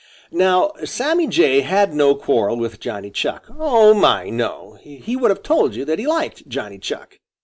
[0.31, 3.45] Now Sammy Jay had no quarrel with Johnny Chuck.
[3.59, 4.79] Oh, my, no!
[4.81, 7.19] He would have told you that he liked Johnny Chuck.